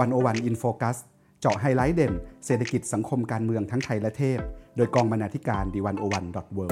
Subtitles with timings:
[0.00, 0.96] 101 In Focus
[1.40, 2.12] เจาะไฮไลท์เด่น
[2.46, 4.38] เศรษฐกิจสังคมการเมืองทั้งไทยและเทศ
[4.76, 6.66] โดยกองบรรณาธิการ The101.world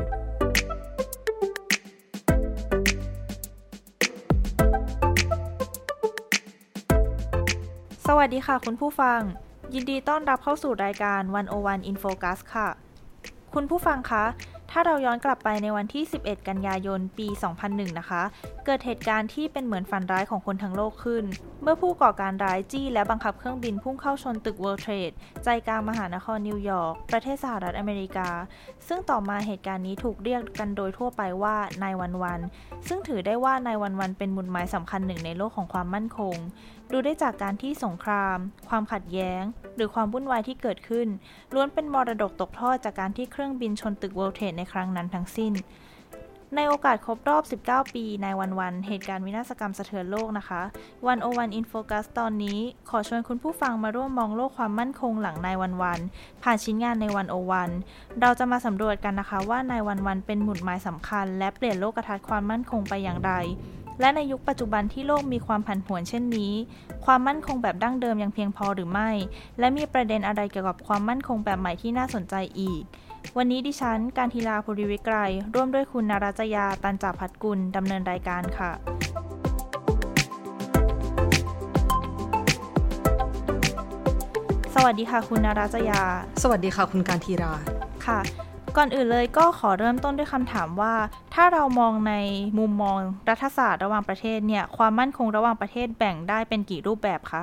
[8.07, 9.21] สวัสดีค่ะคุณผู้ฟัง
[9.75, 11.21] ยินดีต้อนรับเข้าสู่รายการ
[11.57, 12.69] 101 In Focus ค่ะ
[13.55, 14.25] คุณผู้ฟังคะ
[14.71, 17.29] ถ้าเราย้อนกลับไปในวันที่ 11 กันยายน ปี
[17.65, 18.23] 2001 นะคะ
[18.65, 21.25] เกิดเหตุการณ์ที่เป็นเหมือนฝันร้ายของคนทั้งโลกขึ้น
[21.63, 25.15] เมื่อผู้ก่อการร้ายจี้และบังคับเครื่องบินพุ่งเข้าชนตึก World Trade
[25.45, 28.29] ใจกลางมหานครนิวยอร์ก ประเทศสหรัฐอเมริกา
[28.89, 32.41] ซึ่งต่อมาเหตุการณ์นี้ถูกเรียกกันโดยทั่วไปว่านายวันวัน
[32.89, 36.37] ซึ่งถือได้ว่านายวันวันเป็นมุนหมายสำคัญหนึ่งในโลกของความมั่นคง
[36.93, 38.37] ดูได้จากการที่สงคราม
[38.69, 39.43] ความขัดแย้ง
[39.77, 41.09] หรือความวุ่นวายที่เกิดขึ้น
[41.55, 45.55] ล้วนเป็นมรดกตกทอดจากการที่เครื่องบินชนตึก World Trade ในครั้งนั้นทั้งสิ้น
[46.57, 50.63] ในโอกาสครบรอบ 19 ปี nine one one เหตุการณ์วินาศกรรมสะเทือนโลกนะคะ
[51.07, 52.59] 101 In Focus ตอนนี้
[52.91, 56.01] ขอชวนคุณผู้ฟังมาร่วมมองโลกความมั่นคงหลัง nine one one
[56.43, 57.71] ผ่านชิ้นงานใน 101
[58.21, 63.33] เราจะมาสำรวจกันนะคะว่า nine one one เป็นหมุดหมายสำคัญ และเปลี่ยนโลกทัศน์ความมั่นคงไปอย่างไร
[64.01, 66.53] และในยุคปัจจุบันที่โลกมีความผันผวนเช่นนี้
[67.05, 69.11] ความมั่นคงแบบดั้งเดิมยังเพียงพอหรือไม่
[69.59, 72.83] และมีประเด็นอะไรเกี่ยวกับความมั่นคงแบบใหม่ที่น่าสนใจอีก
[73.39, 75.17] วันนี้ดิฉัน การทีลาภูริวิกร
[75.55, 78.71] ร่วมด้วยคุณนาราจยา ตันจ่าพัดกุล ดำเนินรายการค่ะ
[84.75, 86.03] สวัสดีค่ะคุณนาราจยา
[86.43, 87.53] สวัสดีค่ะคุณการทีรา
[88.07, 88.21] ค่ะ
[88.77, 90.95] ก่อนอื่นเลยก็ขอเริ่มต้นด้วยคำถามว่า
[91.35, 92.15] ถ้าเรามองใน
[92.59, 92.97] มุมมอง
[93.29, 97.43] รัฐศาสตร์ระหว่างประเทศเนี่ย ความมั่นคงระหว่างประเทศแบ่งได้เป็นกี่รูปแบบคะ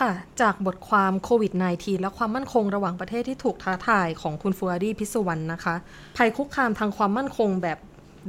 [0.00, 5.74] ค่ะ จากบทความโควิด -19 และความมั่นคงระหว่างประเทศที่ถูกท้าทายของคุณฟูอารีพิสุวรรณนะคะ
[6.16, 7.78] ภัยคุกคามทางความมั่นคงแบบ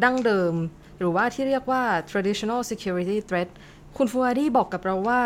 [0.04, 0.54] ดั้งเดิม
[0.98, 3.50] หรือว่าที่เรียกว่า traditional security threat
[3.98, 5.22] คุณฟูอารีบอกกับเราว่า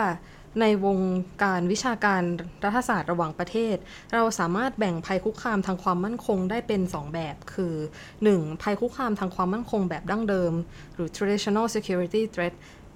[0.62, 1.00] ในวง
[1.44, 2.22] การวิชาการ
[2.64, 3.76] รัฐศาสตร์ระหว่างประเทศ
[4.14, 7.76] เราสามารถแบ่งภัยคุกคามทางความมั่นคงได้เป็น 2 แบบ คือ
[8.20, 8.62] 1.
[8.62, 10.54] ภัยคุกคามทางความมั่นคงแบบดั้งเดิม
[10.96, 12.54] หรือ traditional security threat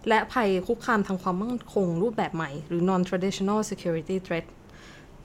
[0.08, 4.46] และภัยคุกคามทางความมั่นคงรูปแบบใหม่ หรือ non traditional security threat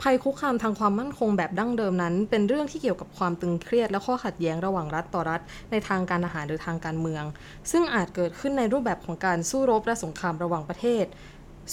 [0.02, 5.40] ภัยคุกคามทางความมั่นคงแบบดั้งเดิมนั้น เป็นเรื่องที่เกี่ยวกับความตึงเครียดและข้อขัดแย้งระหว่างรัฐต่อรัฐ
[5.70, 7.24] ในทางการอาหารหรือทางการเมือง
[7.70, 11.04] ซึ่งอาจเกิดขึ้นในรูปแบบของการสู้รบและสงครามระหว่างประเทศ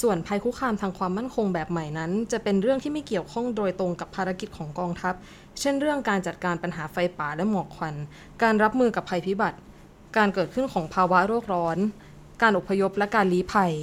[0.01, 5.13] ส่วนภัยคุกคามทางความมั่นคงแบบใหม่นั้น จะเป็นเรื่องที่ไม่เกี่ยวข้องโดยตรงกับภารกิจของกองทัพ
[5.59, 7.95] เช่น เรื่องการจัดการปัญหาไฟป่าและหมอกควัน
[8.43, 9.57] การรับมือกับภัยพิบัติ
[10.17, 11.77] การเกิดขึ้นของภาวะโรคร้อน
[12.41, 13.73] การอพยพและการลี้ภัย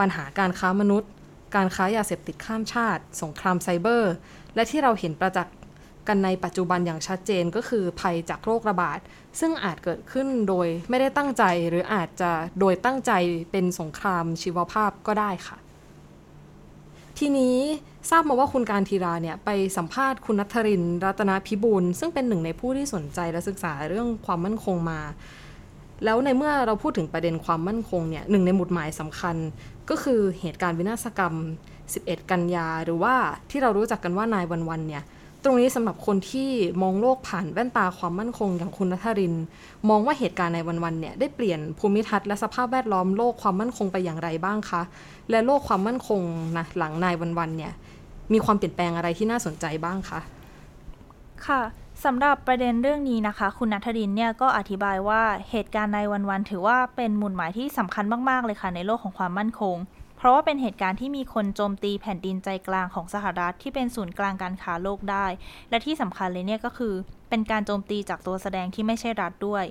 [0.00, 1.10] ปัญหาการค้ามนุษย์
[1.56, 4.12] การค้ายาเสพติดข้ามชาติ สงครามไซเบอร์
[4.54, 5.56] และที่เราเห็นประจักษ์
[6.08, 8.98] กันในปัจจุบันอย่างชัดเจนก็คือภัยจากโรคระบาด
[9.40, 12.30] ซึ่งอาจเกิดขึ้นโดยไม่ได้ตั้งใจหรืออาจจะ
[12.60, 13.12] โดยตั้งใจ
[13.50, 15.58] เป็นสงครามชีวภาพก็ได้ค่ะ
[17.18, 17.56] ทีนี้
[18.10, 25.00] ทราบมาว่าคุณการทีราเนี่ยไปสัมภาษณ์คุณนัทรินรัตนพิบูลซึ่งเป็นหนึ่งในผู้ที่สนใจและศึกษาเรื่องความมั่นคงมา
[26.04, 29.36] แล้วในเมื่อเราพูดถึงประเด็นความมั่นคงเนี่ยหนึ่งในหมุดหมายสำคัญ
[29.90, 31.34] ก็คือเหตุการณ์วินาศกรรม
[31.82, 33.14] 11 กันยา หรือว่า
[33.50, 35.02] ที่เรารู้จักกันว่านายวันวันเนี่ย
[35.44, 36.50] ตรงนี้สำหรับคนที่
[36.82, 39.34] มองโลกผ่านแว่นตาความมั่นคงอย่างคุณนัทริน
[39.88, 44.82] มองว่าเหตุการณ์ในวันๆเนี่ยได้เปลี่ยนภูมิทัศน์และสภาพแวดล้อมโลกความมั่นคงไปอย่างไรบ้างคะ
[45.30, 46.20] และโลกความมั่นคง
[46.56, 47.72] นะหลังนายวันๆเนี่ย
[48.32, 50.20] มีความเปลี่ยนแปลงอะไรที่น่าสนใจบ้างคะ
[51.46, 51.60] ค่ะ
[52.04, 55.98] สำหรับประเด็นเรื่องนี้นะคะ คุณนัทรินเนี่ยก็อธิบายว่าเหตุการณ์ใน
[56.30, 59.76] วันๆถือว่าเป็นมูลหมายที่สำคัญมากๆเลยค่ะในโลกของความมั่นคง
[60.16, 65.26] เพราะว่าเป็นเหตุการณ์ที่มีคนโจมตีแผ่นดินใจกลางของสหรัฐที่เป็นศูนย์กลางการค้าโลกได้
[65.70, 66.94] และที่สำคัญเลยเนี่ยก็คือ
[67.30, 69.64] เป็นการโจมตีจากตัวแสดงที่ไม่ใช่รัฐด้วย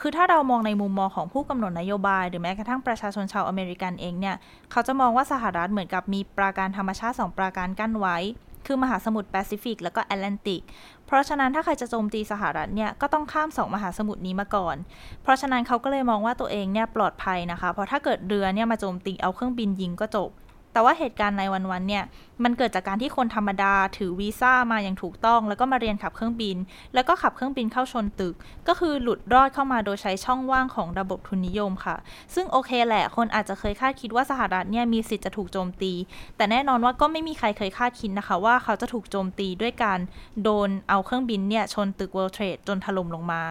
[0.00, 4.36] คือถ้าเรามองในมุมมองของผู้กำหนดนโยบาย หรือแม้กระทั่งประชาชนชาวอเมริกันเองเนี่ย
[4.70, 8.18] เขาจะมองว่าสหรัฐเหมือนกับมีปราการธรรมชาติสองปราการกั้นไว้
[8.66, 10.62] คือมหาสมุทรแปซิฟิก แล้วก็แอตแลนติก
[11.12, 14.76] ราะฉะนั้นถ้าใครจะโจมตีสหรัฐเนี่ยก็ต้องข้ามสองมหาสมุทรนี้มาก่อน
[15.22, 20.30] เพราะฉะนั้นเขาก็เลยมองว่าตัวเองเนี่ยปลอดภัยนะคะ เพราะถ้าเกิดเรือเนี่ยมาโจมตีเอาเครื่องบินยิงก็จบ
[20.72, 22.04] แต่ว่าเหตุการณ์ในวันๆเนี่ย
[22.44, 26.56] มันเกิดจากการที่คนธรรมดาถือวีซ่ามาอย่างถูกต้อง แล้วก็มาเรียนขับเครื่องบิน
[26.94, 28.34] แล้วก็ขับเครื่องบินเข้าชนตึก
[28.68, 31.96] ก็คือหลุดรอดเข้ามาโดยใช้ช่องว่างของระบบทุนนิยมค่ะ
[32.34, 35.92] ซึ่งโอเคแหละ คนอาจจะเคยคาดคิดว่าสหรัฐเนี่ยมีสิทธิ์จะถูกโจมตี
[36.36, 39.98] แต่แน่นอนว่าก็ไม่มีใครเคยคาดคิดนะคะ ว่าเขาจะถูกโจมตีด้วยการ
[40.42, 43.42] โดนเอาเครื่องบินเนี่ยชนตึก World Trade จนถล่มลงมา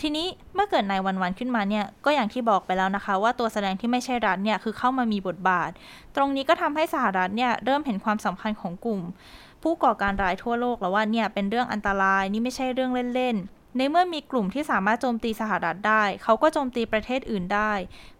[0.00, 5.70] ทีนี้เมื่อเกิดนายวันวันขึ้นมาเนี่ยก็อย่างที่บอกไปแล้วนะคะ ว่าตัวแสดงที่ไม่ใช่รัฐเนี่ยคือเข้ามามีบทบาท
[6.16, 9.00] ตรงนี้ก็ทำให้สหรัฐเนี่ยเริ่มเห็นความสำคัญของกลุ่ม
[9.62, 17.72] ผู้ก่อการร้ายทั่วโลกแล้วว่าเนี่ยเป็นเรื่องอันตรายนี่ไม่ใช่เรื่องเล่นๆ ในเมื่อมีกลุ่มที่สามารถโจมตีสหรัฐได้ เขาก็โจมตีประเทศอื่นได้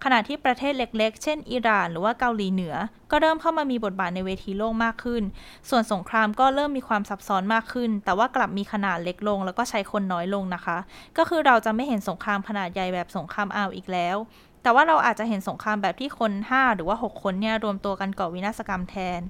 [0.05, 2.75] ขณะที่ประเทศเล็กๆ เช่น อิหร่าน หรือว่าเกาหลีเหนือ
[3.11, 5.23] ก็เริ่มเข้ามามีบทบาทในเวทีโลกมากขึ้น
[5.69, 10.77] ส่วนสงครามก็เริ่มมีความซับซ้อนมากขึ้น แต่ว่ากลับมีขนาดเล็กลง แล้วก็ใช้คนน้อยลงนะคะ
[11.19, 14.17] ก็คือเราจะไม่เห็นสงครามขนาดใหญ่แบบสงครามอาวอีกแล้ว
[14.63, 19.21] แต่ว่าเราอาจจะเห็นสงครามแบบที่คน 5 หรือว่า 6 คนเนี่ยรวมตัวกันก่อวินาศกรรมแทน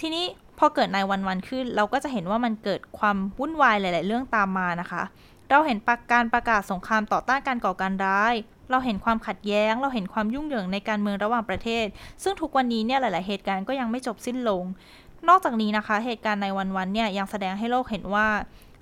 [0.00, 0.24] ทีนี้
[0.58, 5.02] พอเกิดในวันวันขึ้น เราก็จะเห็นว่ามันเกิดความวุ่นวายหลาย ๆ เรื่องตามมานะคะ
[5.50, 8.34] เราเห็นปากการประกาศสงครามต่อต้านการก่อการร้าย
[8.70, 11.86] เราเห็นความขัดแย้ง เราเห็นความยุ่งเหยิงในการเมืองระหว่างประเทศ
[12.22, 14.64] ซึ่งทุกวันนี้เนี่ยหลาย ๆ เหตุการณ์ก็ยังไม่จบสิ้นลง
[15.28, 18.28] นอกจากนี้นะคะ เหตุการณ์ในวันวันเนี่ยยังแสดงให้โลกเห็นว่า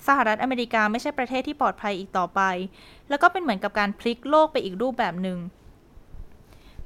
[0.07, 2.41] สหรัฐอเมริกาไม่ใช่ประเทศที่ปลอดภัยอีกต่อไป
[3.09, 5.39] แล้วก็เป็นเหมือนกับการพลิกโลกไปอีกรูปแบบหนึ่ง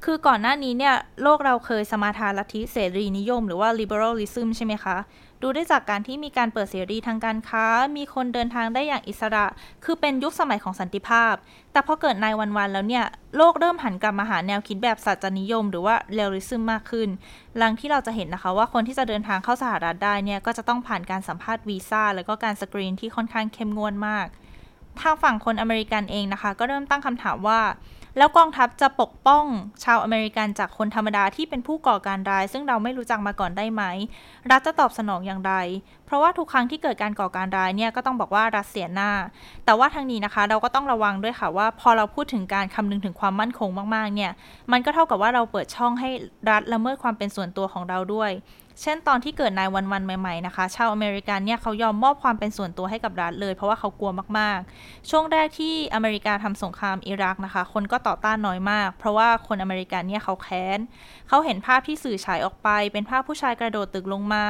[0.05, 4.97] คือก่อนหน้านี้เนี่ยโลกเราเคยสมาทานลัทธิเสรีนิยม หรือว่า liberalism ใช่ไหมคะ
[5.43, 7.65] ดูได้จากการที่มีการเปิดเสรีทางการค้า
[7.97, 9.47] มีคนเดินทางได้อย่างอิสระ
[9.85, 11.35] คือเป็นยุคสมัยของสันติภาพ
[11.73, 13.05] แต่พอเกิด nine one one แล้วเนี่ย
[13.37, 17.09] โลกเริ่มหันกลับมาหาแนวคิดแบบสัจนิยม หรือว่า realism มากขึ้น
[17.57, 24.27] อย่างที่เราจะเห็นนะคะว่าคนที่จะเดินทางเข้าสหรัฐได้เนี่ย ก็จะต้องผ่านการสัมภาษณ์วีซ่าแล้วก็การสกรีนที่ค่อนข้างเข้มงวดมาก
[25.01, 27.61] ทางฝั่งคนอเมริกันเองนะคะ ก็เริ่มตั้งคำถามว่า
[28.17, 29.45] แล้วกองทัพจะปกป้อง
[29.85, 33.83] ชาวอเมริกันจากคนธรรมดาที่เป็นผู้ก่อการร้าย ซึ่งเราไม่รู้จักมาก่อนได้ไหม
[34.51, 35.53] รัฐจะตอบสนองอย่างไร
[36.07, 39.11] เพราะว่าทุกครั้งที่เกิดการก่อการร้ายเนี่ยก็ต้องบอกว่ารัฐเสียหน้า
[39.65, 44.33] แต่ว่าทางนี้นะคะ เราก็ต้องระวังด้วยค่ะว่า พอเราพูดถึงการคำนึงถึงความมั่นคงมากๆเนี่ย
[44.73, 46.11] มันก็เท่ากับว่าเราเปิดช่องให้
[46.51, 48.31] รัฐละเมิดความเป็นส่วนตัวของเราด้วย
[48.83, 60.79] เช่นตอนที่เกิดนายวันวันใหม่ๆนะคะ ชาวอเมริกันเนี่ยเขายอมมอบความเป็นส่วนตัวให้กับรัฐเลย เพราะว่าเขากลัวมากๆ ช่วงแรกที่อเมริกาทำสงครามอิรักนะคะ คนก็ต่อต้านน้อยมาก เพราะว่าคนอเมริกันเนี่ยเขาแค้น
[61.29, 64.45] เขาเห็นภาพที่สื่อฉายออกไป เป็นภาพผู้ชายกระโดดตึกลงมา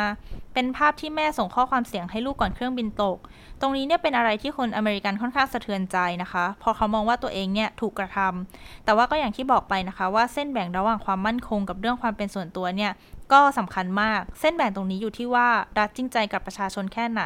[0.55, 3.17] เป็นภาพที่แม่ส่งข้อความเสียงให้ลูกก่อนเครื่องบินตก
[3.61, 12.93] ตรงนี้เนี่ยเป็นอะไรที่คนอเมริกันค่อนข้างสะเทือนใจนะคะพราะเขามองว่าตัวเองเนี่ยถูกกระทำแต่ว่าก็อย่างที่บอกไปนะคะว่าเส้นแบ่งระหว่างความมั่นคงกับเรื่องความเป็นส่วนตัวเนี่ย
[13.33, 15.49] ก็สำคัญมาก เส้นแบ่งตรงนี้อยู่ที่ว่า
[15.79, 17.23] รัฐจริงใจกับประชาชนแค่ไหน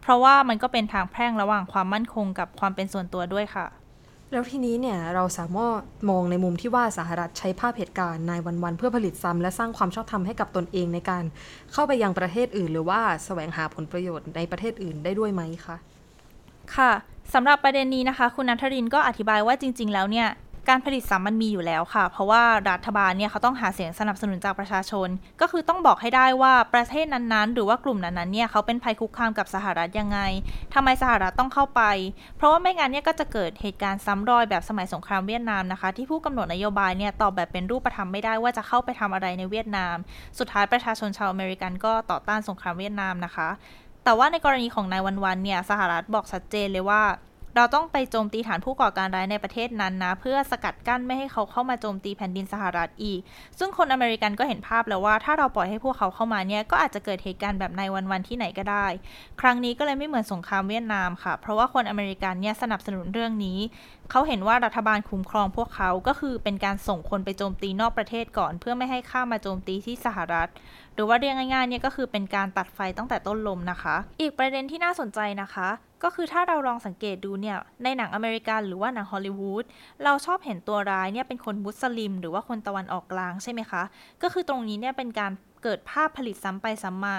[0.00, 3.66] เพราะว่ามันก็เป็นทางแพร่งระหว่างความมั่นคงกับความเป็นส่วนตัวด้วยค่ะ
[4.32, 5.80] แล้วทีนี้เนี่ยเราสามารถ
[6.10, 11.24] มองในมุมที่ว่าสหรัฐใช้ภาพเหตุการณ์นายวันๆเพื่อผลิตซ้ำและสร้างความชอบธรรมให้กับตนเองในการ
[11.72, 15.76] เข้าไปยังประเทศอื่น หรือว่าแสวงหาผลประโยชน์ในประเทศอื่นได้ด้วยไหมคะ
[16.76, 16.92] ค่ะ
[17.34, 20.28] สำหรับประเด็นนี้นะคะ คุณนัทรินก็อธิบายว่าจริง ๆ แล้วเนี่ย
[20.68, 25.08] การผลิตซ้ำมันมีอยู่แล้วค่ะ เพราะว่ารัฐบาลเนี่ยเขาต้องหาเสียงสนับสนุนจากประชาชน
[25.40, 30.18] ก็คือต้องบอกให้ได้ว่าประเทศนั้นๆ หรือว่ากลุ่มนั้นๆเนี่ยเขาเป็นภัยคุกคามกับสหรัฐยังไง
[30.74, 31.82] ทำไมสหรัฐต้องเข้าไป
[32.36, 39.96] เพราะว่าไม่งั้นเนี่ยก็จะเกิดเหตุการณ์ซ้ำรอยแบบสมัยสงครามเวียดนามนะคะ ที่ผู้กำหนดนโยบายเนี่ยตอบแบบเป็นรูปธรรมไม่ได้ว่าจะเข้าไปทำอะไรในเวียดนาม
[40.38, 43.48] สุดท้ายประชาชนชาวอเมริกันก็ต่อต้านสงครามเวียดนามนะคะ
[44.04, 47.02] แต่ว่าในกรณีของ nine one one เนี่ยสหรัฐบอกชัดเจนเลยว่า
[47.56, 53.20] เราต้องไปโจมตีฐานผู้ก่อการร้ายในประเทศนั้นนะ เพื่อสกัดกั้นไม่ให้เขาเข้ามาโจมตีแผ่นดินสหรัฐอีก
[53.58, 58.86] ซึ่งคนอเมริกันก็เห็นภาพแล้วว่า ถ้าเราปล่อยให้พวกเขาเข้ามาเนี่ยก็อาจจะเกิดเหตุการณ์แบบ nine one one ที่ไหนก็ได้
[59.40, 63.58] ครั้งนี้ก็เลยไม่เหมือนสงครามเวียดนามค่ะ เพราะว่าคนอเมริกันเนี่ยสนับสนุนเรื่องนี้
[64.10, 70.48] เขาเห็นว่ารัฐบาลคุ้มครองพวกเขาก็คือเป็นการส่งคนไปโจมตีนอกประเทศก่อน เพื่อไม่ให้ข้ามาโจมตีที่สหรัฐ
[70.94, 75.68] หรือว่าเรียกง่ายๆเนี่ยก็คือเป็นการตัดไฟตั้งแต่ต้นลมนะคะ อีกประเด็นที่น่าสนใจนะคะ
[76.02, 79.64] ก็คือถ้าเราลองสังเกตดูเนี่ย ในหนังอเมริกันหรือว่าหนังฮอลลีวูด
[80.04, 83.82] เราชอบเห็นตัวร้ายเนี่ยเป็นคนมุสลิม หรือว่าคนตะวันออกกลางใช่ไหมคะ
[84.22, 87.16] ก็คือตรงนี้เนี่ยเป็นการเกิดภาพผลิตซ้ำไปซ้ำมา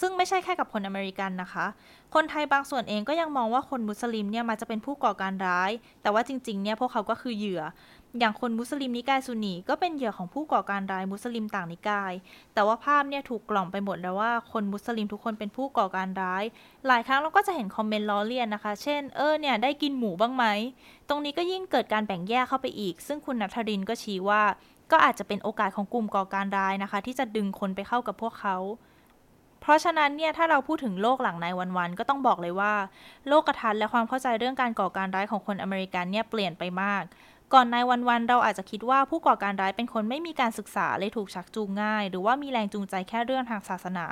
[0.00, 1.66] ซึ่งไม่ใช่แค่กับคนอเมริกันนะคะ
[2.14, 5.70] คนไทยบางส่วนเองก็ยังมองว่าคนมุสลิมเนี่ยมักจะเป็นผู้ก่อการร้าย
[6.02, 7.62] แต่ว่าจริงๆเนี่ยพวกเขาก็คือเหยื่อ
[8.18, 12.12] อย่างคนมุสลิมนิกายซุนนีก็เป็นเหยื่อของผู้ก่อการร้ายมุสลิมต่างนิกาย
[12.54, 16.44] แต่ว่าภาพเนี่ยถูกกล่อมไปหมดแล้วว่าคนมุสลิมทุกคนเป็นผู้ก่อการร้าย
[16.86, 20.44] หลายครั้งเราก็จะเห็นคอมเมนต์ล้อเลียนนะคะ เช่น เออเนี่ยได้กินหมูบ้างไหม
[21.08, 24.42] ตรงนี้ก็ยิ่งเกิดการแบ่งแยกเข้าไปอีก ซึ่งคุณนัทรินก็ชี้ว่า
[24.90, 28.56] ก็อาจจะเป็นโอกาสของกลุ่มก่อการร้ายนะคะ ที่จะดึงคนไปเข้ากับพวกเขา
[29.60, 32.72] เพราะฉะนั้นเนี่ยถ้าเราพูดถึงโลกหลังในวันๆ ก็ต้องบอกเลยว่า
[33.28, 37.02] โลกทัศน์และความเข้าใจเรื่องการก่อการร้ายของคนอเมริกันเนี่ยเปลี่ยนไปมาก
[37.54, 37.76] ก่อนใน
[38.08, 44.06] วันๆเราอาจจะคิดว่าผู้ก่อการร้ายเป็นคนไม่มีการศึกษาเลยถูกชักจูงง่าย หรือว่ามีแรงจูงใจแค่เรื่องทางศาสนา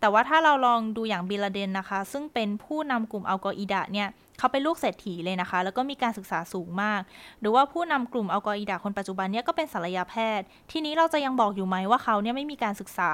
[0.00, 7.00] แต่ว่าถ้าเราลองดูอย่างบิลาเดนนะคะ ซึ่งเป็นผู้นำกลุ่มอัลกออิดะเนี่ย เขาเป็นลูกเศรษฐีเลยนะคะ แล้วก็มีการศึกษาสูงมาก
[7.40, 13.10] หรือว่าผู้นำกลุ่มอัลกออิดะคนปัจจุบันเนี่ยก็เป็นศัลยแพทย์ ทีนี้เราจะยังบอกอยู่ไหมว่าเขาเนี่ยไม่มีการศึกษา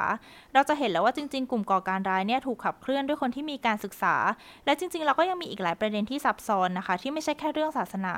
[0.54, 4.16] เราจะเห็นแล้วว่าจริง ๆ กลุ่มก่อการร้ายเนี่ยถูกขับเคลื่อนด้วยคนที่มีการศึกษา
[4.64, 8.14] และจริง ๆ เราก็ยังมีอีกหลายประเด็นที่ซับซ้อนนะคะ ที่ไม่ใช่แค่เรื่องศาสนา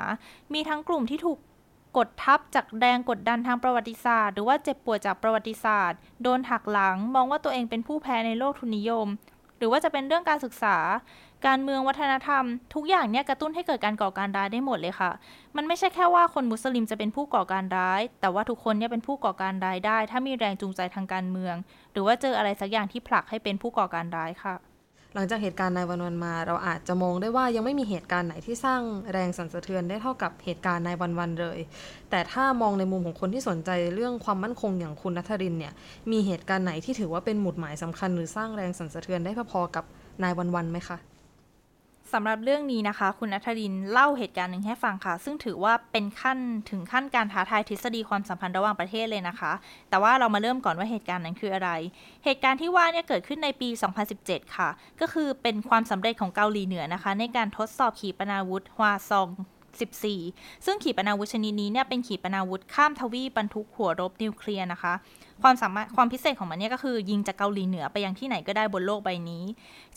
[0.53, 1.37] มีทั้งกลุ่มที่ถูก
[1.97, 9.07] กดทับจากแรงกดดันทางประวัติศาสตร์ หรือว่าเจ็บปวดจากประวัติศาสตร์ โดนหักหลัง มองว่าตัวเองเป็นผู้แพ้ในโลกทุนนิยม
[9.57, 10.77] หรือว่าจะเป็นเรื่องการศึกษา
[11.47, 15.11] การเมืองวัฒนธรรม ทุกอย่างเนี่ยกระตุ้นให้เกิดการก่อการร้ายได้หมดเลยค่ะ
[15.55, 21.55] มันไม่ใช่แค่ว่าคนมุสลิมจะเป็นผู้ก่อการร้าย แต่ว่าทุกคนเนี่ยเป็นผู้ก่อการร้ายได้ ถ้ามีแรงจูงใจทางการเมือง
[21.91, 24.55] หรือว่าเจออะไรสักอย่างที่ผลักให้เป็นผู้ก่อการร้ายค่ะ
[25.13, 31.59] หลังจากเหตุการณ์ในวันวันมา เราอาจจะมองได้ว่ายังไม่มีเหตุการณ์ไหนที่สร้างแรงสั่นสะเทือนได้เท่ากับเหตุการณ์ในวันวันเลย
[32.09, 35.73] แต่ถ้ามองในมุมของคนที่สนใจเรื่องความมั่นคงอย่างคุณนัทรินเนี่ย
[36.11, 39.85] มีเหตุการณ์ไหนที่ถือว่าเป็นหมุดหมายสำคัญ หรือสร้างแรงสั่นสะเทือนได้พอๆกับ
[40.23, 40.97] นายวันวันไหมคะ
[42.13, 46.37] สำหรับเรื่องนี้นะคะ คุณนัทรินเล่าเหตุการณ์หนึ่งให้ฟังค่ะ ซึ่งถือว่าเป็นขั้น
[46.69, 49.51] ถึงขั้นการท้าทายทฤษฎีความสัมพันธ์ระหว่างประเทศเลยนะคะ
[49.89, 51.69] แต่ว่าเรามาเริ่มก่อนว่าเหตุการณ์นั้นคืออะไร
[52.25, 53.69] เหตุการณ์ที่ว่าเนี่ยเกิดขึ้นในปี
[54.11, 54.69] 2017 ค่ะ
[55.01, 59.29] ก็คือเป็นความสำเร็จของเกาหลีเหนือนะคะ ในการทดสอบขีปนาวุธฮวาซอง
[60.19, 64.93] 14 ซึ่งขีปนาวุธชนิดนี้เนี่ยเป็นขีปนาวุธข้ามทวีปบรรทุกหัวรบนิวเคลียร์นะคะ
[65.43, 69.43] ความสามารถความพิเศษของมันเนี่ยก็คือยิงจากเกาหลีเหนือไปยังที่ไหนก็ได้บนโลกใบนี้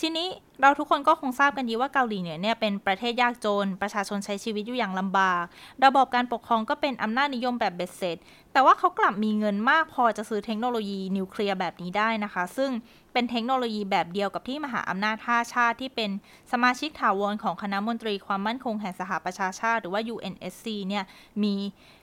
[0.01, 0.27] ทีนี้
[0.61, 5.45] เราทุกคนก็คงทราบกันดีว่าเกาหลีเหนือเนี่ยเป็นประเทศยากจน ประชาชนใช้ชีวิตอยู่อย่างลำบาก
[5.85, 8.17] ระบบการปกครองก็เป็นอำนาจนิยมแบบเบ็ดเสร็จ
[8.53, 12.71] แต่ว่าเขากลับมีเงินมากพอจะซื้อเทคโนโลยีนิวเคลียร์แบบนี้ได้นะคะ ซึ่ง
[13.13, 16.11] เป็นเทคโนโลยีแบบเดียวกับที่มหาอำนาจท่าชาติที่เป็น
[16.53, 21.05] สมาชิกถาวรของคณะมนตรีความมั่นคงแห่งสหประชาชาติ หรือว่า UNSC เนี่ย
[21.43, 21.55] มี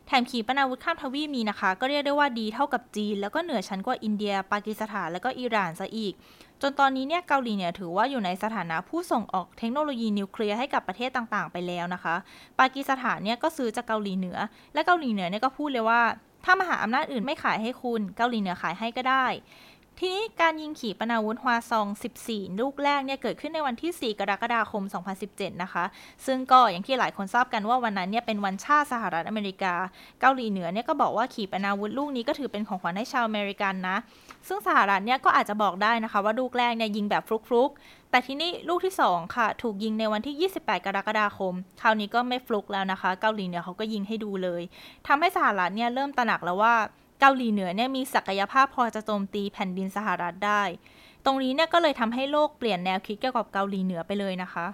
[0.08, 6.14] แถมขีปนาวุธข้ามทวีปมีนะคะ ก็เรียกได้ว่าดีเท่ากับจีน แล้วก็เหนือชั้นกว่าอินเดีย ปากีสถาน แล้วก็อิหร่านซะอีก
[6.62, 12.16] จนตอนนี้เนี่ยเกาหลีเนี่ยถือว่าอยู่ในสถานะผู้ส่งออกเทคโนโลยีนิวเคลียร์ให้กับประเทศต่างๆ ไปแล้วนะคะ
[12.60, 14.38] ปากีสถานเนี่ยก็ซื้อจากเกาหลีเหนือ
[14.74, 16.02] และเกาหลีเหนือเนี่ยก็พูดเลยว่า
[16.46, 19.26] ถ้ามหาอำนาจอื่นไม่ขายให้คุณ เกาหลีเหนือขายให้ก็ได้
[20.02, 21.88] ทีนี้การยิงขีปนาวุธฮวาซอง
[22.24, 24.84] 14 ลูกแรกเนี่ยเกิดขึ้นในวันที่ 4 กรกฎาคม
[25.24, 25.84] 2017 นะคะ
[26.26, 29.74] ซึ่งก็อย่างที่หลายคนทราบกันว่าวันนั้นเนี่ยเป็นวันชาติสหรัฐอเมริกา
[30.22, 33.98] เกาหลีเหนือเนี่ยก็บอกว่าขีปนาวุธลูกนี้ก็ถือเป็นของขวัญให้ชาวอเมริกันนะ
[34.48, 44.62] ซึ่งสหรัฐเนี่ยก็อาจจะบอกได้นะคะว่าลูกแรกเนี่ยยิงแบบฟลุกๆ แต่ทีนี้ลูกที่ 2 ค่ะ ถูกยิงในวันที่ 28 กรกฎาคม คราวนี้ก็ไม่ฟลุกแล้วนะคะ เกาหลีเหนือเขาก็ยิงให้ดูเลย
[45.08, 46.76] ทำให้สหรัฐเนี่ยเริ่มตระหนักแล้วว่า
[47.20, 50.64] เกาหลีเหนือเนี่ยมีศักยภาพพอจะโจมตีแผ่นดินสหรัฐได้
[51.26, 54.68] ตรงนี้เนี่ยก็เลยทำให้โลกเปลี่ยนแนวคิดเกี่ยวกับเกาหลีเหนือไปเลยนะคะ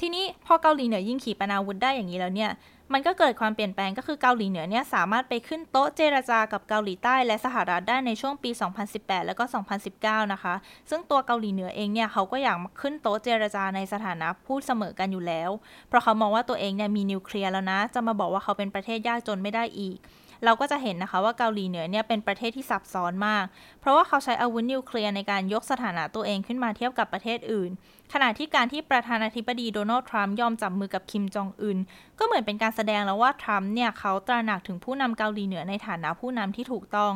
[0.00, 2.50] ทีนี้พอเกาหลีเหนือยิ่งขีปนาวุธได้อย่างนี้แล้วเนี่ย
[2.92, 8.50] มันก็เกิดความเปลี่ยนแปลงก็คือเกาหลีเหนือเนี่ยสามารถไปขึ้นโต๊ะเจรจากับเกาหลีใต้และสหรัฐได้ในช่วงปี
[8.88, 9.44] 2018 แล้วก็
[9.88, 10.54] 2019 นะคะ
[10.90, 15.50] ซึ่งตัวเกาหลีเหนือเองเนี่ยเขาก็อยากขึ้นโต๊ะเจรจาในสถานะพูดเสมอกันอยู่แล้ว
[15.88, 19.98] เพราะเขามองว่าตัวเองเนี่ยมีนิวเคลียร์แล้วนะ จะมาบอกว่าเขาเป็นประเทศยากจนไม่ได้อีก
[20.44, 23.44] เราก็จะเห็นนะคะว่าเกาหลีเหนือเนี่ยเป็นประเทศที่ซับซ้อนมาก
[23.80, 27.70] เพราะว่าเขาใช้อาวุธนิวเคลียร์ในการยกสถานะตัวเองขึ้นมาเทียบกับประเทศอื่น
[28.12, 31.78] ขณะที่การที่ประธานาธิบดีโดนัลด์ทรัมป์ยอมจับมือกับคิมจองอึน
[32.18, 37.14] ก็เหมือนเป็นการแสดงแล้วว่าทรัมป์เนี่ยเขาตระหนักถึงผู้นำเกาหลีเหนือในฐานะผู้นำที่ถูกต้อง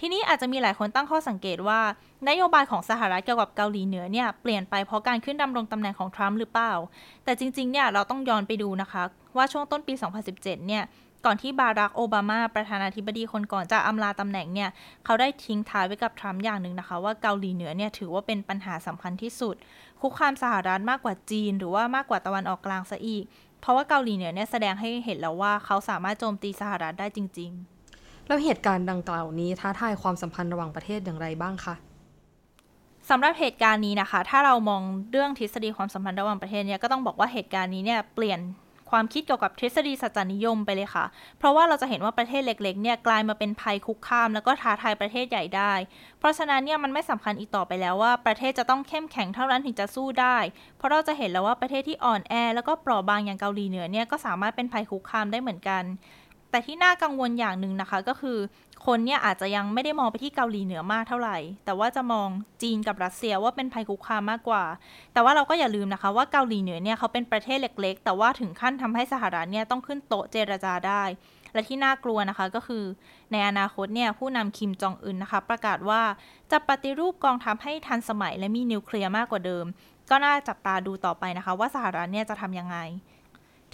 [0.00, 1.80] ทีนี้อาจจะมีหลายคนตั้งข้อสังเกตว่า
[2.28, 6.72] นโยบายของสหรัฐเกี่ยวกับเกาหลีเหนือเนี่ยเปลี่ยนไปเพราะการขึ้นดำรงตำแหน่งของทรัมป์หรือเปล่า
[7.24, 9.02] แต่จริงๆเนี่ยเราต้องย้อนไปดูนะคะ
[9.36, 9.94] ว่าช่วงต้นปี
[10.30, 10.82] 2017 เนี่ย
[11.24, 14.70] ก่อนที่บารักโอบามาประธานาธิบดีคนก่อนจะอำลาตำแหน่งเนี่ย
[15.04, 19.56] เขาได้ทิ้งท้ายไว้กับทรัมป์อย่างหนึ่งนะคะ ว่าเกาหลีเหนือเนี่ยถือว่าเป็นปัญหาสำคัญที่สุด
[20.00, 23.24] คุกคามสหรัฐมากกว่าจีน หรือว่ามากกว่าตะวันออกกลางซะอีก
[23.60, 27.50] เพราะว่าเกาหลีเหนือเนี่ยแสดงให้เห็นแล้วว่าเขาสามารถโจมตีสหรัฐได้จริง
[27.90, 31.74] ๆ แล้วเหตุการณ์ดังกล่าวนี้ท้าทายความสัมพันธ์ระหว่างประเทศอย่างไรบ้างคะ
[33.10, 38.40] สำหรับเหตุการณ์นี้นะคะ ถ้าเรามองเรื่องทฤษฎีความสัมพันธ์ระหว่างประเทศเนี่ยก็ต้องบอกว่าเหตุการณ์นี้เนี่ยเปลี่ยน
[38.90, 41.04] ความคิดเกี่ยวกับทฤษฎีสัจจนิยมไปเลยค่ะ
[41.38, 45.72] เพราะว่าเราจะเห็นว่าประเทศเล็กๆเนี่ยกลายมาเป็นภัยคุกคาม แล้วก็ท้าทายประเทศใหญ่ได้
[46.18, 50.36] เพราะฉะนั้นเนี่ยมันไม่สำคัญอีกต่อไปแล้วว่าประเทศจะต้องเข้มแข็งเท่านั้นถึงจะสู้ได้
[50.76, 55.84] เพราะเราจะเห็นแล้วว่าประเทศที่อ่อนแอ แล้วก็เปราะบางอย่างเกาหลีเหนือเนี่ยก็สามารถเป็นภัยคุกคามได้เหมือนกัน
[56.50, 58.38] แต่ที่น่ากังวลอย่างหนึ่งนะคะ ก็คือ
[58.86, 62.28] คนเนี่ยอาจจะยังไม่ได้มองไปที่เกาหลีเหนือมากเท่าไหร่ แต่ว่าจะมอง
[62.62, 64.64] จีนกับรัสเซียว่าเป็นภัยคุกคามมากกว่า
[65.12, 71.02] แต่ว่าเราก็อย่าลืมนะคะว่าเกาหลีเหนือเนี่ยเขาเป็นประเทศเล็ก ๆ แต่ว่าถึงขั้นทำให้สหรัฐเนี่ยต้องขึ้นโต๊ะเจรจาได้
[71.54, 72.84] และที่น่ากลัวนะคะก็คือ
[73.32, 76.02] ในอนาคตเนี่ยผู้นำคิมจองอึนนะคะ ประกาศว่า
[76.52, 79.66] จะปฏิรูปกองทัพให้ทันสมัยและมีนิวเคลียร์มากกว่าเดิม
[80.10, 82.76] ก็น่าจับตาดูต่อไปนะคะ ว่าสหรัฐเนี่ยจะทำยังไง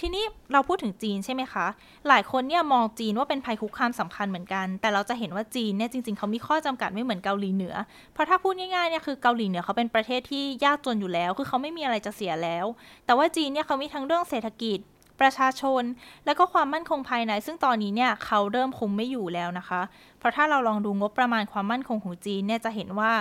[0.00, 1.66] ทีนี้เราพูดถึงจีนใช่ไหมคะ
[2.08, 7.74] หลายคนเนี่ยมองจีนว่าเป็นภัยคุกคามสำคัญเหมือนกัน แต่เราจะเห็นว่าจีนเนี่ยจริงๆเขามีข้อจำกัดไม่เหมือนเกาหลีเหนือ
[8.12, 12.66] เพราะถ้าพูดง่ายๆเนี่ยคือเกาหลีเหนือเขาเป็นประเทศที่ยากจนอยู่แล้ว คือเขาไม่มีอะไรจะเสียแล้ว
[13.06, 14.78] แต่ว่าจีนเนี่ยเขามีทั้งเรื่องเศรษฐกิจ
[15.20, 15.82] ประชาชน
[16.26, 19.80] แล้วก็ความมั่นคงภายใน ซึ่งตอนนี้เนี่ยเขาเริ่มคุมไม่อยู่แล้วนะคะ
[20.18, 23.12] เพราะถ้าเราลองดูงบประมาณความมั่นคงของจีนเนี่ยจะเห็นว่า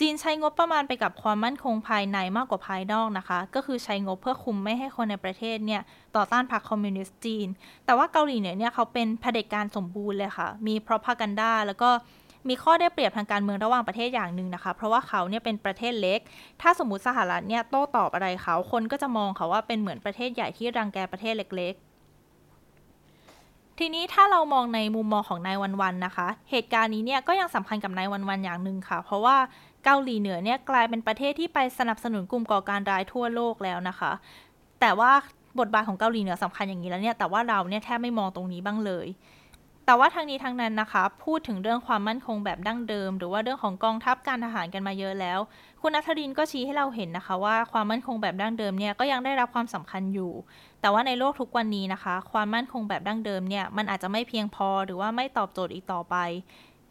[0.00, 5.82] จีนใช้งบประมาณไปกับความมั่นคงภายในมากกว่าภายนอกนะคะ ก็คือใช้งบเพื่อคุมไม่ให้คนในประเทศเนี่ย
[6.16, 7.48] ต่อต้านพรรคคอมมิวนิสต์จีน
[7.84, 11.90] แต่ว่าเกาหลีเหนือเนี่ยเขาเป็นเผด็จการสมบูรณ์เลยค่ะ มีพรอพากันดาแล้วก็
[12.48, 16.20] มีข้อได้เปรียบทางการเมืองระหว่างประเทศอย่างหนึ่งนะคะ เพราะว่าเขาเนี่ยเป็นประเทศเล็ก
[16.62, 21.86] ถ้าสมมติสหรัฐเนี่ยโต้ตอบอะไรเขา คนก็จะมองเขาว่าเป็นเหมือนประเทศใหญ่ที่รังแกประเทศเล็กๆ
[23.78, 29.36] ทีนี้ถ้าเรามองในมุมมองของนายวันวันนะคะ เหตุการณ์นี้เนี่ยก็ยังสำคัญกับนายวันวันอย่างหนึ่งค่ะ เพราะว่า
[29.86, 34.12] เกาหลีเหนือเนี่ยกลายเป็นประเทศที่ไปสนับสนุนกลุ่มก่อการร้ายทั่วโลกแล้วนะคะ
[34.80, 35.12] แต่ว่า
[35.58, 39.06] บทบาทของเกาหลีเหนือสำคัญอย่างนี้แล้วเนี่ย แต่ว่าเราเนี่ยแทบไม่มองตรงนี้บ้างเลย
[39.86, 45.38] แต่ว่าทางนี้ทางนั้นนะคะ พูดถึงเรื่องความมั่นคงแบบดั้งเดิม หรือว่าเรื่องของกองทัพการทหารกันมาเยอะแล้ว
[45.80, 50.32] คุณนัทรินก็ชี้ให้เราเห็นนะคะ ว่าความมั่นคงแบบดั้งเดิมเนี่ยก็ยังได้รับความสำคัญอยู่
[50.80, 56.16] แต่ว่าในโลกทุกวันนี้นะคะ ความมั่นคงแบบดั้งเดิมเนี่ยมันอาจจะไม่เพียงพอหรือว่าไม่ตอบโจทย์อีกต่อไป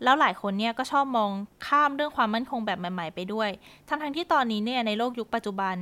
[0.03, 1.31] แล้วหลายคนเนี่ยก็ชอบมอง
[1.67, 3.49] ข้ามเรื่องความมั่นคงแบบใหม่ๆไปด้วย
[3.89, 5.75] ทั้งทั้งที่ตอนนี้เนี่ยในโลกยุคปัจจุบัน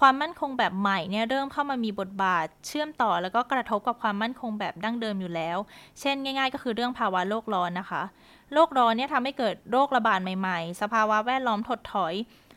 [0.00, 5.58] ความมั่นคงแบบใหม่เนี่ยเริ่มเข้ามามีบทบาท เชื่อมต่อแล้วก็กระทบกับความมั่นคงแบบดั้งเดิมอยู่แล้ว
[6.00, 8.02] เช่นง่ายๆ ก็คือเรื่องภาวะโลกร้อนนะคะ
[8.52, 12.14] โลกร้อนเนี่ยทำให้เกิดโรคระบาดใหม่ๆ สภาวะแวดล้อมถดถอย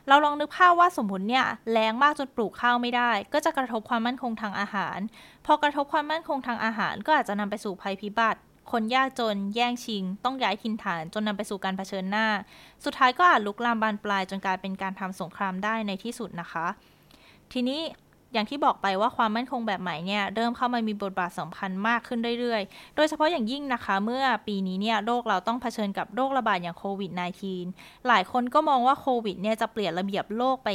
[0.08, 5.00] เราลองนึกภาพว่าสมมติเนี่ยแรงมากจนปลูกข้าวไม่ได้ ก็จะกระทบความมั่นคงทางอาหาร
[5.46, 8.40] พอกระทบความมั่นคงทางอาหาร ก็อาจจะนำไปสู่ภัยพิบัติ
[8.72, 12.28] คนยากจนแย่งชิง ต้องย้ายถิ่นฐานจนนำไปสู่การเผชิญหน้า
[12.84, 16.66] สุดท้ายก็อาจลุกลามบานปลายจนกลายเป็นการทำสงครามได้ในที่สุดนะคะ
[17.52, 17.82] ทีนี้
[18.34, 27.12] อย่างที่บอกไปว่าความมั่นคงแบบใหม่เนี่ยเริ่มเข้ามามีบทบาทสำคัญมากขึ้นเรื่อยๆ โดยเฉพาะอย่างยิ่งนะคะ เมื่อปีนี้เนี่ยโลกเราต้องเผชิญกับโรคระบาดอย่างโควิด
[27.60, 30.70] -19 หลายคนก็มองว่าโควิดเนี่ยจะเปลี่ยนระเบียบโลกไป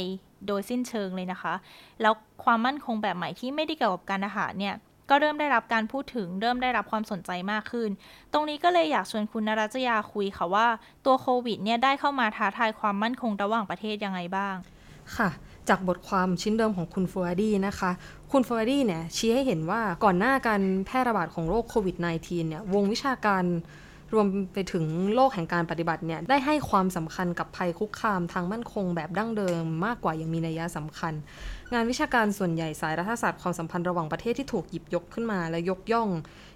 [0.47, 1.53] โดยสิ้นเชิงเลยนะคะ
[2.01, 2.13] แล้ว
[2.43, 4.75] ความมั่นคงแบบใหม่ที่ไม่ได้เกี่ยวกับการทหารเนี่ย
[5.09, 7.89] ก็เริ่มได้รับการพูดถึง เริ่มได้รับความสนใจมากขึ้น
[8.33, 10.67] ตรงนี้ก็เลยอยากชวนคุณนรัจยาคุยค่ะว่า
[11.05, 14.55] ตัวโควิดเนี่ยได้เข้ามาท้าทายความมั่นคงระหว่างประเทศยังไงบ้าง
[15.17, 15.29] ค่ะ
[15.69, 17.91] จากบทความชิ้นเดิมของคุณฟัวดี้นะคะ
[18.31, 23.43] คุณฟัวดี้เนี่ยชี้ให้เห็นว่าก่อนหน้าการแพร่ระบาดของโรคโควิด -19 เนี่ยวงวิชาการ
[24.13, 24.85] รวมไปถึง
[25.15, 31.13] โลกแห่งการปฏิบัติเนี่ยได้ให้ความสำคัญกับภัยคุกคามทางมั่นคงแบบดั้งเดิมมากกว่ายังมีนัยยะสำคัญ
[31.73, 36.09] งานวิชาการส่วนใหญ่สายรัฐศาสตร์ความสัมพันธ์ระหว่างประเทศที่ถูกหยิบยกขึ้นมาและยกย่อง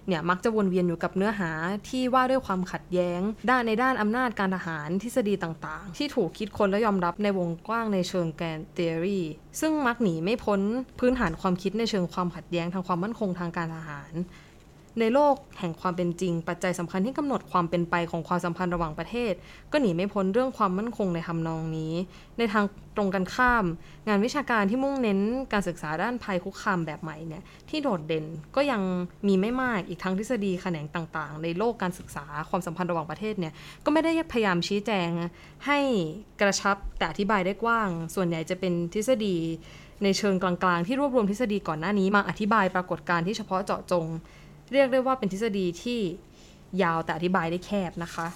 [0.06, 1.50] เนี่ยมักจะวนเวียนอยู่กับเนื้อหา
[1.88, 9.20] ที่ว่าด้วยความขัดแย้ง ด้านในด้านอำนาจการทหารทฤษฎีต่างๆ ที่ถูกคิดค้นและยอมรับในวงกว้างในเชิงแกนเทอรี
[9.60, 10.60] ซึ่งมักหนีไม่พ้น
[11.00, 14.12] พื้นฐานความคิดในเชิงความขัดแย้งทางความมั่นคงทางการทหาร
[15.00, 19.32] ในโลกแห่งความเป็นจริง ปัจจัยสำคัญที่กำหนดความเป็นไปของความสัมพันธ์ระหว่างประเทศ
[19.72, 21.92] ก็หนีไม่พ้นเรื่องความมั่นคงในทำนองนี้
[22.38, 22.64] ในทาง
[22.96, 23.64] ตรงกันข้าม
[24.08, 25.20] งานวิชาการที่มุ่งเน้น
[25.52, 28.24] การศึกษาด้านภัยคุกคามแบบใหม่เนี่ยที่โดดเด่น
[28.56, 28.82] ก็ยัง
[29.26, 33.52] มีไม่มากอีกทั้งทฤษฎีแขนงต่างๆ ในโลกการศึกษาความสัมพันธ์ระหว่างประเทศเนี่ย
[33.84, 35.08] ก็ไม่ได้พยายามชี้แจง
[35.66, 35.78] ให้
[36.40, 39.36] กระชับแต่อธิบายได้กว้าง ส่วนใหญ่จะเป็นทฤษฎี
[40.04, 44.06] ในเชิงกลางๆ ที่รวบรวมทฤษฎีก่อนหน้านี้มาอธิบายปรากฏการณ์ที่เฉพาะเจาะจง
[44.72, 46.00] เรียกได้ว่าเป็นทฤษฎีที่
[46.82, 48.26] ยาวแต่อธิบายได้แคบนะคะ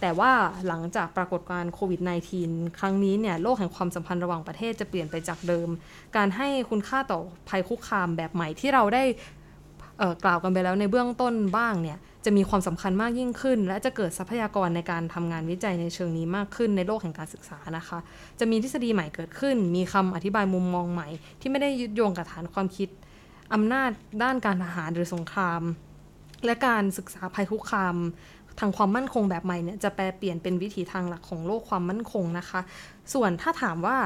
[0.00, 0.32] แต่ว่า
[0.66, 2.00] หลังจากปรากฏการณ์โควิด
[2.40, 5.68] -19 ครั้งนี้เนี่ยโลกแห่งความสัมพันธ์ระหว่างประเทศจะเปลี่ยนไปจากเดิม
[6.16, 9.04] การให้คุณค่าต่อภัยคุกคามแบบใหม่ที่เราได้
[10.24, 17.98] กล่าวกันไปแล้วในเบื้องต้นบ้างเนี่ยจะมีความสำคัญมากยิ่งขึ้น และจะเกิดทรัพยากรในการทำงานวิจัยในเชิงนี้มากขึ้นในโลกแห่งการศึกษานะคะ
[18.38, 21.08] จะมีทฤษฎีใหม่เกิดขึ้น มีคำอธิบายมุมมองใหม่
[21.40, 22.88] ที่ไม่ได้ยึดโยงกับฐานความคิด
[23.54, 23.90] อำนาจ
[24.22, 25.62] ด้านการทหารหรือสงคราม
[26.44, 27.96] และการศึกษาภัยคุกคาม
[28.60, 32.60] ทางความมั่นคงแบบใหม่เนี่ยจะแปลเปลี่ยนเป็นวิถีทางหลักของโลกความมั่นคงนะคะ
[33.12, 33.96] ส่วนถ้าถามว่า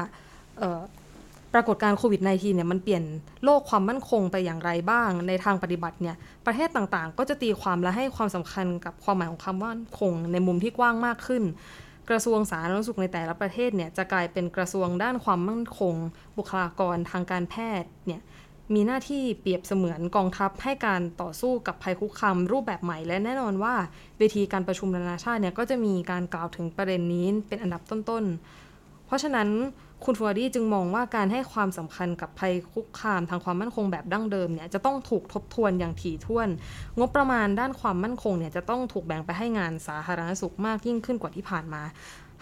[1.53, 3.03] ปรากฏการโควิด -19 เนี่ยมันเปลี่ยน
[3.43, 11.43] โลกความมั่นคงไปอย่างไรบ้าง ในทางปฏิบัติเนี่ยประเทศต่างๆ ก็จะตีความและให้ความสำคัญกับความหมายของคำว่าคง ในมุมที่กว้างมากขึ้น
[12.09, 15.95] กระทรวงสาธารณสุขในแต่ละประเทศเนี่ยจะกลายเป็นกระทรวงด้านความมั่นคง
[16.37, 18.21] บุคลากรทางการแพทย์เนี่ย
[18.73, 23.75] มีหน้าที่เปรียบเสมือนกองทัพให้การต่อสู้กับภัยคุกคามรูปแบบใหม่ และแน่นอนว่า
[24.17, 29.49] เวทีการประชุมนานาชาติเนี่ยก็จะมีการกล่าวถึงประเด็นนี้เป็นอันดับต้นๆ เพราะฉะนั้น
[30.05, 36.49] คุณฟัวดี้จึงมองว่าการให้ความสำคัญกับภัยคุกคามทางความมั่นคงแบบดั้งเดิมเนี่ยจะต้องถูกทบทวนอย่างถี่ถ้วน
[36.99, 41.81] งบประมาณด้านความมั่นคงเนี่ยจะต้องถูกแบ่งไปให้งานสาธารณสุขมากยิ่งขึ้นกว่าที่ผ่านมา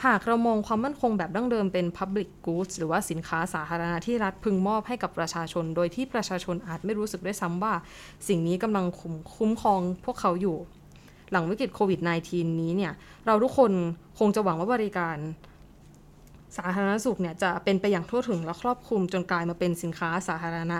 [0.06, 7.74] หากเรามองความมั่นคงแบบดั้งเดิมเป็น Public Goods หรือว่าสินค้าสาธารณะที่รัฐพึงมอบให้กับประชาชน โดยที่ประชาชนอาจไม่รู้สึกด้วยซ้ำว่า
[8.28, 8.86] สิ่งนี้กำลัง
[9.36, 10.58] คุ้มครองพวกเขาอยู่
[11.32, 12.94] หลังวิกฤตโควิด -19 นี้เนี่ย
[13.26, 13.72] เราทุกคน
[14.20, 15.18] คงจะหวังว่าบริการ
[16.58, 20.80] สาธารณสุขเนี่ยจะเป็นไปอย่างทั่วถึงและครอบคลุมจนกลายมาเป็นสินค้าสาธารณะ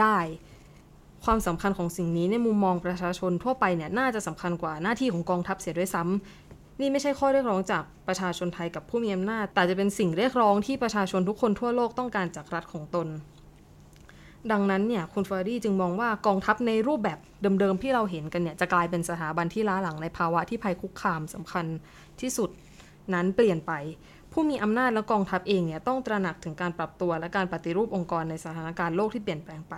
[0.00, 0.18] ได้
[1.24, 6.49] ความสำคัญของสิ่งนี้ในมุมมองประชาชนทั่วไปเนี่ยน่าจะสำคัญกว่าหน้าที่ของกองทัพเสียด้วยซ้ำ
[6.80, 13.08] นี่ไม่ใช่ข้อเรียกร้องจากประชาชนไทยกับผู้มีอำนาจ แต่จะเป็นสิ่งเรียกร้องที่ประชาชนทุกคนทั่วโลกต้องการจากรัฐของตน
[14.52, 17.18] ดังนั้นเนี่ยคุณเฟอร์ดี้จึงมองว่ากองทัพในรูปแบบ
[17.60, 21.66] เดิมๆที่เราเห็นกันเนี่ยจะกลายเป็นสถาบันที่ล้าหลังในภาวะที่ภัยคุกคามสำคัญ
[22.20, 22.50] ที่สุด
[23.14, 23.72] นั้นเปลี่ยนไป
[24.32, 29.74] ผู้มีอำนาจและกองทัพเองเนี่ยต้องตระหนักถึงการปรับตัวและการปฏิรูปองค์กรในสถานการณ์โลกที่เปลี่ยนแปลงไป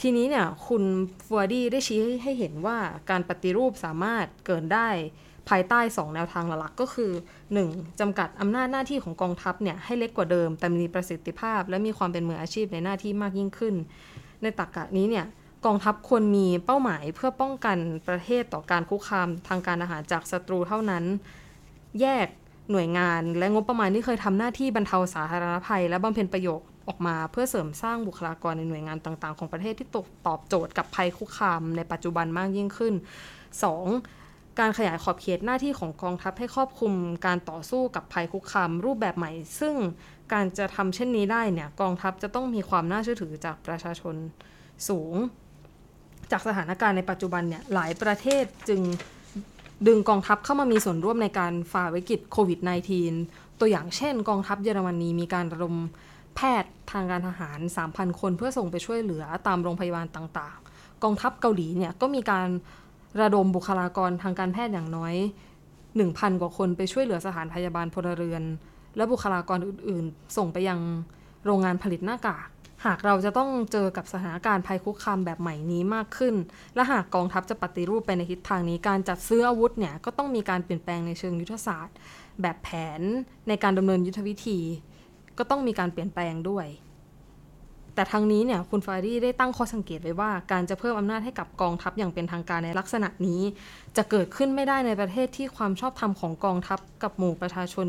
[0.00, 0.82] ทีนี้เนี่ยคุณ
[1.26, 2.78] ฟัวดี้ได้ชี้ให้เห็นว่า
[3.10, 4.88] การปฏิรูปสามารถเกิดได้
[5.48, 7.12] ภายใต้ 2 แนวทางหลักก็คือ
[7.56, 8.00] 1.
[8.00, 13.74] จำกัดอำนาจหน้าที่ของกองทัพเนี่ยให้เล็กกว่าเดิม แต่มีประสิทธิภาพ และมีความเป็นมืออาชีพในหน้าที่มากยิ่งขึ้น
[14.42, 15.26] ในตรรกะนี้เนี่ย
[15.66, 17.78] กองทัพควรมีเป้าหมายเพื่อป้องกัน
[18.08, 21.04] ประเทศต่อการคุกคามทางการอาหารจากศัตรูเท่านั้น
[22.00, 22.26] แยก
[22.70, 29.88] หน่วยงานและงบประมาณที่เคยทำหน้าที่บรรเทาสาธารณภัย และบำเพ็ญประโยชน์ออกมาเพื่อเสริมสร้างบุคลากรในหน่วยงานต่าง ๆ ของประเทศที่
[30.26, 32.94] ตอบโจทย์กับภัยคุกคามในปัจจุบันมากยิ่งขึ้น
[33.64, 34.25] 2.
[34.58, 36.92] การขยายขอบเขตหน้าที่ของกองทัพให้ครอบคลุม
[37.26, 39.74] การต่อสู้กับภัยคุกคามรูปแบบใหม่ ซึ่ง
[40.32, 44.14] การจะทำเช่นนี้ได้เนี่ยกองทัพจะต้องมีความน่าเชื่อถือจากประชาชน
[44.88, 45.14] สูง
[46.30, 48.80] จากสถานการณ์ในปัจจุบันเนี่ยหลายประเทศจึง
[49.86, 52.60] ดึงกองทัพเข้ามามีส่วนร่วมในการฝ่าวิกฤตโควิด
[53.10, 55.76] -19 ตัวอย่างเช่น กองทัพเยอรมนีมีการระดม
[56.36, 62.48] แพทย์ทางการทหาร 3,000 คนเพื่อส่งไปช่วยเหลือตามโรงพยาบาลต่างๆ กองทัพเกาหลีเนี่ยก็มีการ
[63.20, 65.14] ระดมบุคลากรทางการแพทย์อย่างน้อย
[65.78, 68.42] 1,000 กว่าคนไปช่วยเหลือสถานพยาบาลพลเรือน
[68.96, 70.80] และบุคลากรอื่นๆ ส่งไปยัง
[71.44, 72.48] โรงงานผลิตหน้ากาก
[72.86, 76.34] หากเราจะต้องเจอกับสถานการณ์ภัยคุกคามแบบใหม่นี้มากขึ้น
[76.74, 81.96] และหากกองทัพจะปฏิรูปไปในทิศทางนี้การจัดซื้ออาวุธเนี่ยก็ต้องมีการเปลี่ยนแปลงในเชิงยุทธศาสตร์
[82.42, 83.00] แบบแผน
[83.48, 84.58] ในการดำเนินยุทธวิธี
[85.38, 86.66] ก็ต้องมีการเปลี่ยนแปลงด้วย
[87.96, 93.40] แต่ทางนี้เนี่ยคุณฟารีได้ตั้งข้อสังเกตไว้ว่า การจะเพิ่มอำนาจให้กับกองทัพอย่างเป็นทางการในลักษณะนี้
[93.96, 97.86] จะเกิดขึ้นไม่ได้ในประเทศที่ความชอบธรรมของกองทัพกับหมู่ประชาชน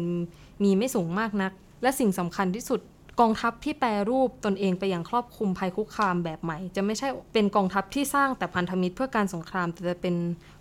[0.64, 2.82] มีไม่สูงมากนัก และสิ่งสำคัญที่สุด
[3.20, 10.16] กองทัพที่แปรรูปตนเองไปอย่างครอบคลุมภัยคุกคามแบบใหม่ จะไม่ใช่เป็นกองทัพที่สร้างแต่พันธมิตรเพื่อการสงครามแต่จะเป็น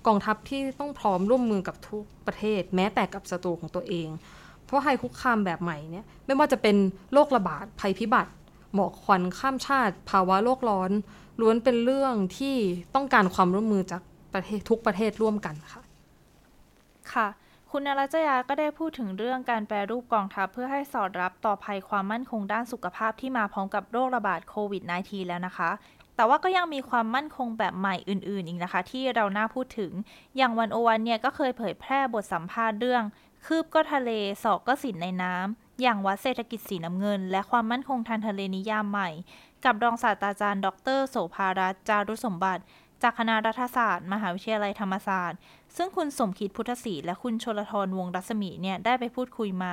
[0.06, 4.09] กองทัพที่ต้องพร้อมร่วมมือกับทุกประเทศ แม้แต่กับศัตรูของตัวเอง
[4.66, 6.76] เพราะภัยคุกคามแบบใหม่เนี่ยไม่ว่าจะเป็น
[7.12, 8.30] โรคระบาดภัยพิบัติ
[8.74, 10.90] หมอกควันข้ามชาติ ภาวะโลกร้อน
[11.40, 12.57] ล้วนเป็นเรื่องที่
[12.94, 14.02] ต้องการความร่วมมือจาก
[14.35, 15.83] ประเทศทุกประเทศร่วมกันค่ะ
[17.12, 17.29] ค่ะ
[17.70, 25.70] คุณนรัจยาก็ได้พูดถึงเรื่องการแปรรูปกองทัพเพื่อให้สอดรับต่อภัยความมั่นคงด้านสุขภาพที่มาพร้อมกับโรคระบาดโควิด -19 แล้วนะคะ
[26.16, 29.92] แต่ว่าก็ยังมีความมั่นคงแบบใหม่อื่นๆ อีกนะคะ ที่เราน่าพูดถึง
[30.37, 33.02] อย่างวันโอวันเนี่ยก็เคยเผยแพร่บทสัมภาษณ์เรื่อง
[33.46, 34.11] คืบก็ทะเล
[34.42, 39.11] ศอกก็สินในน้ำ อย่างวัดเศรษฐกิจสีน้ำเงิน และความมั่นคงทางทะเลนิยามใหม่
[39.65, 42.62] กับรองศาสตราจารย์ ดร โสภารัตจารุสมบัติ
[43.03, 45.39] จากคณะรัฐศาสตร์ มหาวิทยาลัยธรรมศาสตร์
[45.77, 49.73] ซึ่งคุณสมคิดพุทธศรีและคุณชลทรวงรัศมีเนี่ยได้ไปพูดคุยมา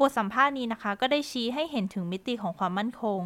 [0.00, 3.20] บทสัมภาษณ์นี้นะคะ ก็ได้ชี้ให้เห็นถึงมิติของความมั่นคง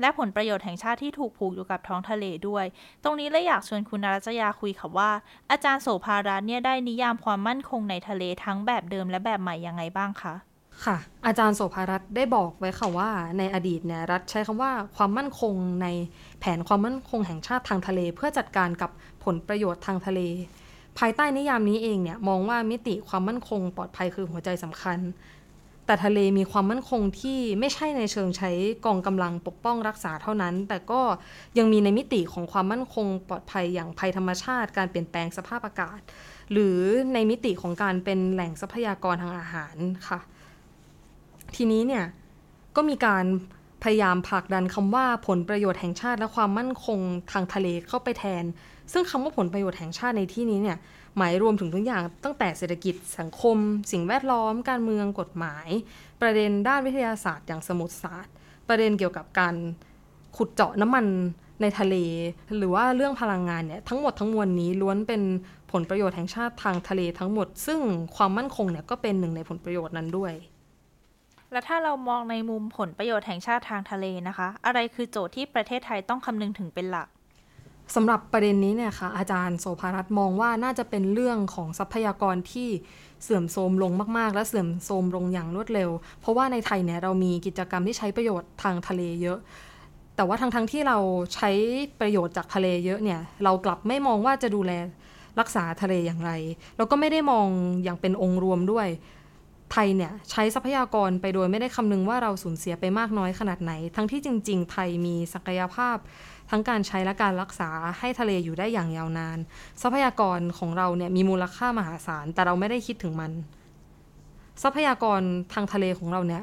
[0.00, 2.64] และผลประโยชน์แห่งชาติที่ถูกผูกอยู่กับท้องทะเลด้วย
[3.02, 5.10] ตรงนี้เลยอยากชวนคุณนรัจยาคุยค่ะว่า
[5.50, 10.34] อาจารย์โสภารัตเนี่ยได้นิยามความมั่นคงในทะเลทั้งแบบเดิมและแบบใหม่ยังไงบ้างคะ
[10.84, 15.86] ค่ะ อาจารย์โสภารัตน์ได้บอกไว้ค่ะว่า ในอดีตเนี่ยรัฐใช้คำว่าความมั่นคงใน
[16.40, 18.90] แผนความมั่นคงแห่งชาติทางทะเล เพื่อจัดการกับ
[19.24, 20.20] ผลประโยชน์ทางทะเล
[20.98, 24.98] ภายใต้นิยามนี้เองเนี่ยมองว่ามิติความมั่นคงปลอดภัยคือหัวใจสำคัญ
[25.86, 28.50] แต่ทะเลมีความมั่นคงที่ไม่ใช่ในเชิงใช้
[28.84, 31.00] กองกำลังปกป้องรักษาเท่านั้น แต่ก็
[31.58, 36.00] ยังมีในมิติของความมั่นคงปลอดภัยอย่างภัยธรรมชาติ การเปลี่ยนแปลงสภาพอากาศ
[36.52, 36.78] หรือ
[37.12, 39.76] ในมิติของการเป็นแหล่งทรัพยากรทางอาหาร
[40.08, 40.20] ค่ะ
[41.56, 42.04] ทีนี้เนี่ย
[42.76, 43.24] ก็มีการ
[43.82, 47.00] พยายามผลักดันคำว่าผลประโยชน์แห่งชาติและความมั่นคง
[47.32, 48.44] ทางทะเลเข้าไปแทน
[48.92, 50.78] ซึ่งคำว่าผลประโยชน์แห่งชาติในที่นี้เนี่ย
[51.16, 53.56] หมายรวมถึงทุกอย่างตั้งแต่เศรษฐกิจสังคม
[53.92, 55.68] สิ่งแวดล้อม การเมืองกฎหมาย
[56.20, 58.34] ประเด็นด้านวิทยาศาสตร์ อย่างสมุทรศาสตร์
[58.68, 59.54] ประเด็นเกี่ยวกับการ
[60.36, 61.06] ขุดเจาะน้ำมัน
[61.60, 61.96] ในทะเล
[62.56, 65.22] หรือว่าเรื่องพลังงานเนี่ยทั้งหมดทั้งมวลนี้ล้วนเป็น
[65.72, 67.80] ผลประโยชน์แห่งชาติทางทะเลทั้งหมด ซึ่ง
[68.16, 70.32] ความมั่นคงเนี่ยก็เป็นหนึ่งในผลประโยชน์นั้นด้วย
[71.52, 77.08] และถ้าเรามองในมุมผลประโยชน์แห่งชาติทางทะเลนะคะ อะไรคือโจทย์ที่ประเทศไทยต้องคำนึงถึงเป็นหลัก
[77.94, 82.68] สำหรับประเด็นนี้เนี่ยค่ะอาจารย์โสภารัตน์มองว่าน่าจะเป็นเรื่องของทรัพยากรที่
[83.22, 89.38] เสื่อมโทรมลงมาก ๆ และเสื่อมโทรมลงอย่างรวดเร็ว เพราะว่าในไทยเนี่ยเรามีกิจกรรมที่ใช้ประโยชน์ทางทะเลเยอะ
[90.16, 90.98] แต่ว่าทั้งๆทที่เรา
[91.34, 91.50] ใช้
[92.00, 94.72] ประโยชน์จากทะเลเยอะเนี่ยเรากลับไม่มองว่าจะดูแล
[95.40, 96.32] รักษาทะเลอย่างไร
[96.76, 97.46] แล้วก็ไม่ได้มอง
[97.84, 98.88] อย่างเป็นองค์รวมด้วย
[99.72, 105.96] ไทยเนี่ยใช้ทรัพยากรไปโดยไม่ได้คำนึงว่าเราสูญเสียไปมากน้อยขนาดไหน ทั้งที่จริง ๆ ไทยมีศักยภาพ
[106.50, 109.38] ทั้งการใช้และการรักษาให้ทะเลอยู่ได้อย่างยาวนาน
[109.82, 113.32] ทรัพยากรของเราเนี่ยมีมูลค่ามหาศาล แต่เราไม่ได้คิดถึงมัน
[114.62, 115.20] ทรัพยากร
[115.52, 116.42] ทางทะเลของเราเนี่ย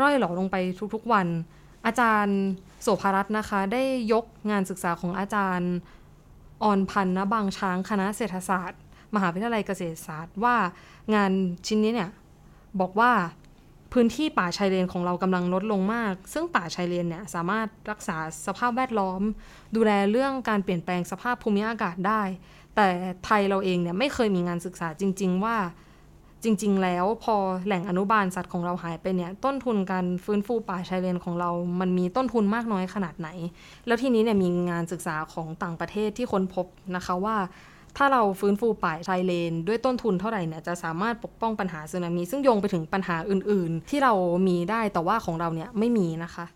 [0.00, 0.56] ร่อยหลอลงไป
[0.94, 1.26] ทุกๆวัน
[1.86, 2.38] อาจารย์
[2.82, 5.72] โสภรัตน์นะคะ ได้ยกงานศึกษาของอาจารย์
[6.64, 8.80] อ่อนพันธ์ณบางช้างคณะเศรษฐศาสตร์
[9.14, 10.56] มหาวิทยาลัยเกษตรศาสตร์ว่า
[11.14, 11.32] งาน
[11.66, 12.10] ชิ้นนี้เนี่ย
[12.80, 13.12] บอกว่า
[13.92, 19.20] พื้นที่ป่าชายเลนของเรากำลังลดลงมาก ซึ่งป่าชายเลนเนี่ยสามารถรักษาสภาพแวดล้อม
[19.76, 22.22] ดูแลเรื่องการเปลี่ยนแปลงสภาพภูมิอากาศได้
[22.76, 22.88] แต่
[23.24, 25.56] ไทยเราเองเนี่ยไม่เคยมีงานศึกษาจริง ๆ ว่า
[26.44, 33.28] จริง ๆ แล้วพอแหล่งอนุบาลสัตว์ของเราหายไปเนี่ยต้นทุนการฟื้นฟูป่าชายเลนของเรา มันมีต้นทุนมากน้อยขนาดไหน
[33.86, 37.36] แล้วทีนี้เนี่ยมีงานศึกษาของต่างประเทศที่ค้นพบนะคะว่า
[37.96, 44.12] ถ้าเราฟื้นฟูป่าชายเลน ด้วยต้นทุนเท่าไหร่เนี่ยจะสามารถปกป้องปัญหาสึนามิ ซึ่งโยงไปถึงปัญหาอื่น ๆ ที่เรา
[44.48, 46.46] มีได้แต่ว่าของเราเนี่ยไม่มีนะคะ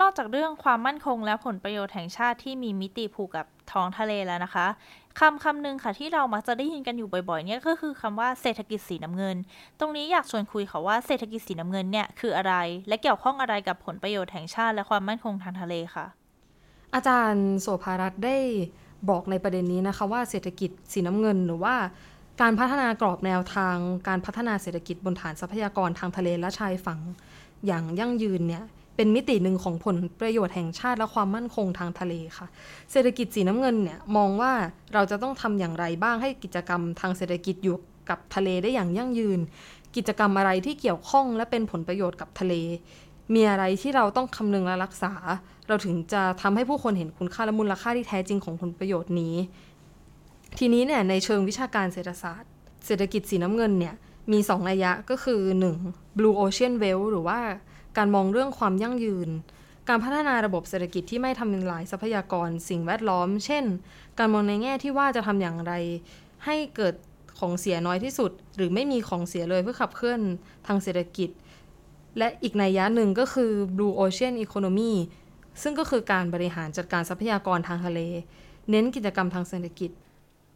[0.00, 4.66] นอกจากเรื่องความมั่นคงและผลประโยชน์แห่งชาติที่มีมิติผูกกับท้องทะเลแล้วนะคะ
[5.20, 9.36] คำคำหนึ่งค่ะที่เรามักจะได้ยินกันอยู่บ่อยๆเนี่ยก็คือคำว่าเศรษฐกิจสีน้ำเงิน
[9.80, 12.54] ตรงนี้อยากชวนคุยค่ะว่าเศรษฐกิจสีน้ำเงินเนี่ยคืออะไร
[12.88, 16.06] และเกี่ยวข้องอะไรกับผลประโยชน์แห่งชาติ และความมั่นคงทางทะเลค่ะ
[16.94, 18.36] อาจารย์โสภารัตน์ได้
[19.10, 21.74] บอกในประเด็นนี้นะคะว่าเศรษฐกิจสีน้ำเงินหรือว่า
[22.40, 23.76] การพัฒนากรอบแนวทาง
[24.08, 27.00] การพัฒนาเศรษฐกิจบนฐานทรัพยากรทางทะเลและชายฝั่ง
[27.66, 28.64] อย่างยั่งยืนเนี่ย
[28.96, 32.46] เป็นมิติหนึ่งของผลประโยชน์แห่งชาติและความมั่นคงทางทะเลค่ะ
[32.92, 34.52] เศรษฐกิจสีน้ำเงินเนี่ยมองว่า
[34.94, 37.76] เราจะต้องทำอย่างไรบ้างให้กิจกรรมทางเศรษฐกิจอยู่
[38.10, 39.40] กับทะเลได้อย่างยั่งยืน
[39.96, 42.54] กิจกรรมอะไรที่เกี่ยวข้องและเป็นผลประโยชน์กับทะเล
[43.34, 45.12] มีอะไรที่เราต้องคำนึงและรักษา
[45.68, 49.34] เราถึงจะทำให้ผู้คนเห็นคุณค่าและมูลค่าที่แท้จริงของผลประโยชน์นี้
[50.58, 52.50] ทีนี้เนี่ยในเชิงวิชาการเศรษฐศาสตร์
[52.86, 53.94] เศรษฐกิจสีน้ำเงินเนี่ย
[54.32, 55.40] มี2นัยยะก็คือ
[55.80, 56.16] 1.
[56.18, 57.40] Blue Ocean Wealth หรือว่า
[57.96, 59.28] การมองเรื่องความยั่งยืน
[59.88, 63.64] การพัฒนาระบบเศรษฐกิจที่ไม่ทำลายทรัพยากรสิ่งแวดล้อม เช่น
[64.18, 65.72] การมองในแง่ที่ว่าจะทำอย่างไร
[66.44, 66.94] ให้เกิด
[67.38, 70.20] ของเสียน้อยที่สุด หรือไม่มีของเสียเลยเพื่อขับเคลื่อน
[70.66, 71.30] ทางเศรษฐกิจ
[72.18, 74.92] และอีกในยยะหนึ่งก็คือ Blue Ocean Economy
[75.62, 78.00] ซึ่งก็คือการบริหารจัดการทรัพยากรทางทะเล
[78.70, 79.90] เน้นกิจกรรมทางเศรษฐกิจ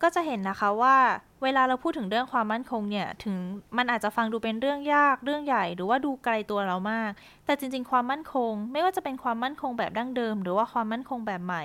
[0.02, 0.96] ก็จะเห็นนะคะว่า
[1.42, 3.36] เวลาเราพูดถึงเรื่องความมั่นคงเนี่ยถึง
[3.76, 7.10] มันอาจจะฟังดูเป็นเรื่องยากเรื่องใหญ่ หรือว่าดูไกลตัวเรามาก
[7.44, 11.62] แต่จริง ๆ ความมั่นคง ไม่ว่าจะเป็นความมั่นคงแบบดั้งเดิม หรือว่าความมั่นคงแบบใหม่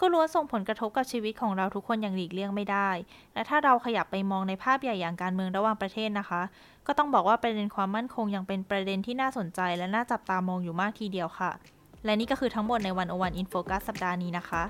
[0.00, 2.90] ก็ล้วนส่งผลกระทบกับชีวิตของเราทุกคนอย่างหลีกเลี่ยงไม่ได้
[3.34, 6.42] และถ้าเราขยับไปมองในภาพใหญ่อย่างการเมืองระหว่างประเทศนะคะ
[6.86, 11.50] ก็ต้องบอกว่าประเด็นความมั่นคงยังเป็นประเด็นที่น่าสนใจ และน่าจับตามองอยู่มากทีเดียวค่ะ
[12.04, 14.62] และนี่ก็คือทั้งหมดในวันโอวันอินโฟกัสสัปดาห์นี้นะคะ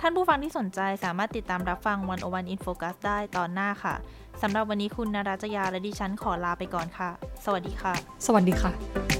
[0.00, 3.94] ท่านผู้ฟังที่สนใจสามารถติดตามรับฟังวันโอวันอินโฟกัสได้ตอนหน้าค่ะ
[4.42, 7.10] สำหรับวันนี้คุณนาราจยาและดิฉันขอลาไปก่อนค่ะ
[7.44, 7.94] สวัสดีค่ะ
[8.26, 9.19] สวัสดีค่ะ